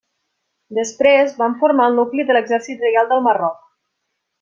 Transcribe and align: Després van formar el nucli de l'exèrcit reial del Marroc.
Després 0.77 1.37
van 1.43 1.55
formar 1.61 1.87
el 1.91 2.01
nucli 2.01 2.27
de 2.31 2.39
l'exèrcit 2.39 2.83
reial 2.89 3.15
del 3.15 3.27
Marroc. 3.31 3.65